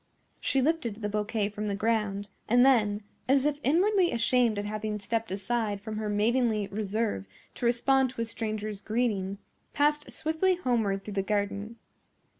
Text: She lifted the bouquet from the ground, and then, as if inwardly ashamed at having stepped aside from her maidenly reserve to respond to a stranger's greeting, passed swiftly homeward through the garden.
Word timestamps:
She 0.39 0.63
lifted 0.63 0.95
the 0.95 1.09
bouquet 1.09 1.49
from 1.49 1.67
the 1.67 1.75
ground, 1.75 2.27
and 2.49 2.65
then, 2.65 3.03
as 3.29 3.45
if 3.45 3.59
inwardly 3.61 4.11
ashamed 4.11 4.57
at 4.57 4.65
having 4.65 4.99
stepped 4.99 5.31
aside 5.31 5.79
from 5.79 5.97
her 5.97 6.09
maidenly 6.09 6.67
reserve 6.69 7.25
to 7.53 7.67
respond 7.67 8.09
to 8.09 8.21
a 8.21 8.25
stranger's 8.25 8.81
greeting, 8.81 9.37
passed 9.73 10.09
swiftly 10.11 10.55
homeward 10.55 11.03
through 11.03 11.13
the 11.13 11.21
garden. 11.21 11.75